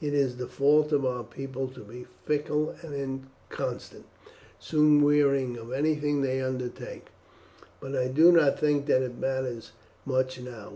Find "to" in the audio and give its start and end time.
1.68-1.78